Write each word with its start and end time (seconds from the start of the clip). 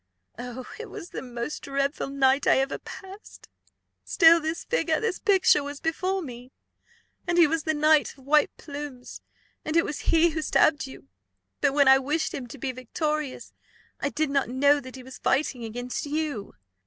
Oh, 0.39 0.65
it 0.79 0.89
was 0.89 1.11
the 1.11 1.21
most 1.21 1.61
dreadful 1.61 2.09
night 2.09 2.47
I 2.47 2.57
ever 2.57 2.79
passed! 2.79 3.47
Still 4.03 4.39
this 4.41 4.63
figure, 4.63 4.99
this 4.99 5.19
picture, 5.19 5.61
was 5.63 5.79
before 5.79 6.23
me; 6.23 6.51
and 7.27 7.37
he 7.37 7.45
was 7.45 7.65
the 7.65 7.75
knight 7.75 8.09
of 8.09 8.15
the 8.15 8.21
white 8.23 8.49
plumes; 8.57 9.21
and 9.63 9.77
it 9.77 9.85
was 9.85 9.99
he 10.09 10.29
who 10.31 10.41
stabbed 10.41 10.87
you; 10.87 11.07
but 11.59 11.73
when 11.75 11.87
I 11.87 11.99
wished 11.99 12.33
him 12.33 12.47
to 12.47 12.57
be 12.57 12.71
victorious, 12.71 13.53
I 13.99 14.09
did 14.09 14.31
not 14.31 14.49
know 14.49 14.79
that 14.79 14.95
he 14.95 15.03
was 15.03 15.19
fighting 15.19 15.63
against 15.65 16.07
you. 16.07 16.55